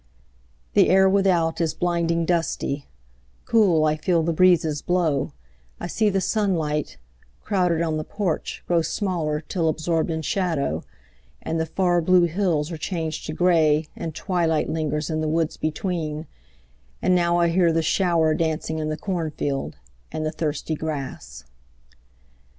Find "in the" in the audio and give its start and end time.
15.11-15.27, 18.79-18.97